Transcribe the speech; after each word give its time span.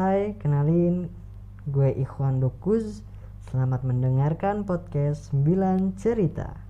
Hai, 0.00 0.32
kenalin 0.40 1.12
gue 1.68 1.92
Ikhwan 1.92 2.40
Dokuz. 2.40 3.04
Selamat 3.52 3.84
mendengarkan 3.84 4.64
podcast 4.64 5.28
9 5.36 5.92
Cerita. 6.00 6.69